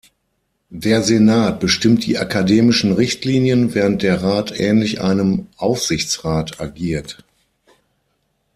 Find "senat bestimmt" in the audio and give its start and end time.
1.03-2.07